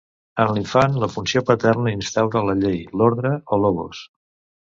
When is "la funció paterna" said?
1.03-1.93